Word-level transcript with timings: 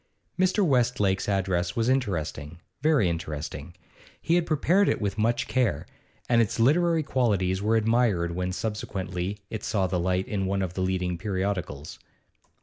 Mr. 0.39 0.65
Westlake's 0.65 1.29
address 1.29 1.75
was 1.75 1.87
interesting, 1.87 2.59
very 2.81 3.07
interesting; 3.07 3.75
he 4.19 4.33
had 4.33 4.47
prepared 4.47 4.89
it 4.89 4.99
with 4.99 5.15
much 5.19 5.47
care, 5.47 5.85
and 6.27 6.41
its 6.41 6.59
literary 6.59 7.03
qualities 7.03 7.61
were 7.61 7.75
admired 7.75 8.31
when 8.31 8.51
subsequently 8.51 9.37
it 9.51 9.63
saw 9.63 9.85
the 9.85 9.99
light 9.99 10.27
in 10.27 10.47
one 10.47 10.63
of 10.63 10.73
the 10.73 10.81
leading 10.81 11.19
periodicals. 11.19 11.99